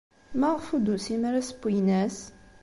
Maɣef 0.39 0.65
ur 0.75 0.81
d-tusim 0.81 1.21
ara 1.27 1.39
ass 1.41 1.51
n 1.53 1.57
uynas? 1.65 2.17